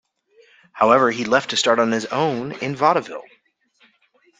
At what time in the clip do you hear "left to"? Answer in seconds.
1.25-1.57